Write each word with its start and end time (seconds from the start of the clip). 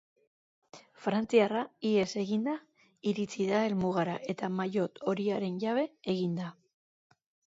Frantziarra 1.01 1.59
ihes 1.89 2.07
eginda 2.21 2.55
iritsi 3.11 3.45
da 3.49 3.59
helmugara 3.65 4.15
eta 4.35 4.49
maillot 4.61 4.97
horiaren 5.13 5.61
jabe 5.65 5.85
egin 6.15 6.33
da. 6.41 6.49